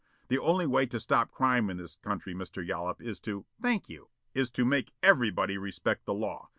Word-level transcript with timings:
The 0.29 0.39
only 0.39 0.65
way 0.65 0.87
to 0.87 0.99
stop 0.99 1.29
crime 1.29 1.69
in 1.69 1.77
this 1.77 1.95
country, 1.95 2.33
Mr. 2.33 2.65
Yollop, 2.65 3.03
is 3.03 3.19
to" 3.19 3.45
"Thank 3.61 3.87
you."" 3.87 4.09
is 4.33 4.49
to 4.49 4.65
make 4.65 4.93
EVERYBODY 5.03 5.59
respect 5.59 6.07
the 6.07 6.13
law. 6.15 6.49